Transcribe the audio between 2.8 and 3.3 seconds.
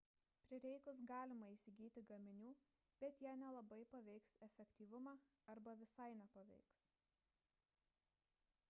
bet